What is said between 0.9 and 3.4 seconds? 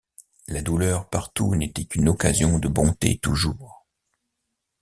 partout n’était qu’une occasion de bonté